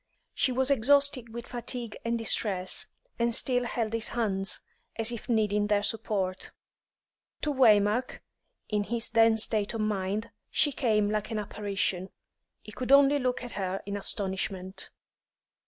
[0.33, 2.87] She was exhausted with fatigue and distress,
[3.19, 4.61] and still held his hands,
[4.95, 6.49] as if needing their support.
[7.43, 8.21] To Waymark,
[8.67, 12.09] in his then state of mind, she came like an apparition.
[12.63, 14.89] He could only look at her in astonishment.